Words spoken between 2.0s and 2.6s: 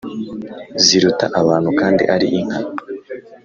ari inka.